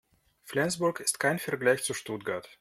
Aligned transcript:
Flensburg 0.41 0.99
ist 0.99 1.19
kein 1.19 1.37
Vergleich 1.37 1.83
zu 1.83 1.93
Stuttgart 1.93 2.49